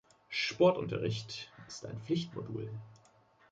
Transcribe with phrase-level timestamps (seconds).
[0.31, 2.71] Sportunterricht ist ein Pflichtmodul.